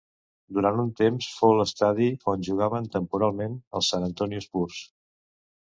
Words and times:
Durant 0.57 0.79
un 0.83 0.87
temps, 1.01 1.27
fou 1.41 1.53
l'estadi 1.59 2.09
on 2.33 2.47
jugaven 2.49 2.91
temporalment 2.99 3.61
els 3.81 3.95
San 3.95 4.09
Antonio 4.13 4.45
Spurs. 4.49 4.83